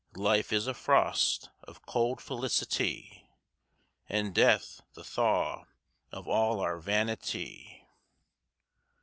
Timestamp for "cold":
1.85-2.21